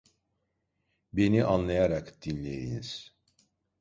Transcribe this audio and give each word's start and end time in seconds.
Beni 1.13 1.43
anlayarak 1.45 2.21
dinleyiniz… 2.21 3.15